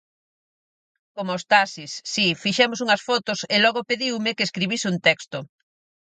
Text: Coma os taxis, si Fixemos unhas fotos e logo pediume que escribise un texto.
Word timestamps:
Coma 1.15 1.37
os 1.39 1.47
taxis, 1.53 1.91
si 2.13 2.25
Fixemos 2.43 2.79
unhas 2.85 3.01
fotos 3.07 3.39
e 3.55 3.57
logo 3.63 3.87
pediume 3.89 4.35
que 4.37 4.45
escribise 4.49 4.89
un 4.91 4.97
texto. 5.07 5.37